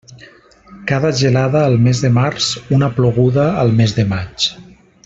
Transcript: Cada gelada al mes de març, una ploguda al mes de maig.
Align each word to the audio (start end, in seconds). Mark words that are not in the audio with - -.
Cada 0.91 1.11
gelada 1.19 1.61
al 1.73 1.77
mes 1.83 2.01
de 2.07 2.11
març, 2.17 2.49
una 2.79 2.91
ploguda 2.99 3.47
al 3.67 3.79
mes 3.83 3.99
de 4.01 4.09
maig. 4.17 4.53